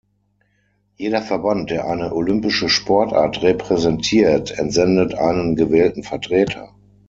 Jeder 0.97 1.21
Verband, 1.21 1.69
der 1.69 1.85
eine 1.87 2.11
olympische 2.15 2.69
Sportart 2.69 3.43
repräsentiert, 3.43 4.49
entsendet 4.57 5.13
einen 5.13 5.55
gewählten 5.55 6.01
Vertreter. 6.01 6.73